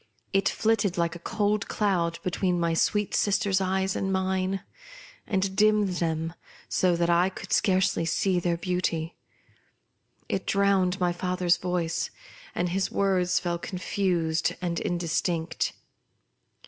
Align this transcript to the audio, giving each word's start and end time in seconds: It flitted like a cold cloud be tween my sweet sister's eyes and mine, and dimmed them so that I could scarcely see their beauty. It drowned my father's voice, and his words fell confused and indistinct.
It 0.33 0.49
flitted 0.49 0.97
like 0.97 1.15
a 1.15 1.19
cold 1.19 1.67
cloud 1.67 2.17
be 2.23 2.31
tween 2.31 2.59
my 2.59 2.73
sweet 2.73 3.13
sister's 3.13 3.61
eyes 3.61 3.95
and 3.95 4.11
mine, 4.11 4.63
and 5.27 5.55
dimmed 5.55 5.97
them 5.99 6.33
so 6.67 6.95
that 6.95 7.11
I 7.11 7.29
could 7.29 7.53
scarcely 7.53 8.03
see 8.03 8.39
their 8.39 8.57
beauty. 8.57 9.15
It 10.27 10.47
drowned 10.47 10.99
my 10.99 11.13
father's 11.13 11.57
voice, 11.57 12.09
and 12.55 12.69
his 12.69 12.89
words 12.91 13.37
fell 13.39 13.59
confused 13.59 14.55
and 14.59 14.79
indistinct. 14.79 15.73